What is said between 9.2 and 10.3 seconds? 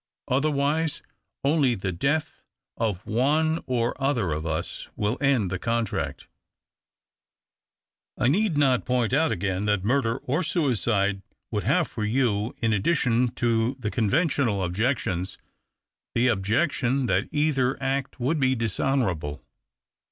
again that murder